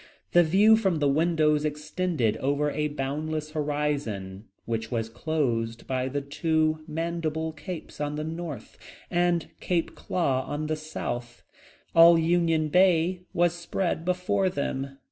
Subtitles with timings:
[0.31, 6.21] The view from the windows extended over a boundless horizon, which was closed by the
[6.21, 8.79] two Mandible Capes on the north,
[9.11, 9.91] and Claw Cape
[10.49, 11.43] on the south.
[11.93, 14.97] All Union Bay was spread before them.